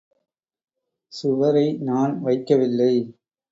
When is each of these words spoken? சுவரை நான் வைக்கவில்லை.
சுவரை 1.11 1.77
நான் 1.81 2.13
வைக்கவில்லை. 2.23 2.93